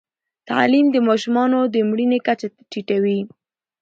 تعلیم 0.49 0.85
د 0.91 0.97
ماشومانو 1.07 1.59
د 1.73 1.75
مړینې 1.89 2.19
کچه 2.27 2.47
ټیټوي. 2.71 3.19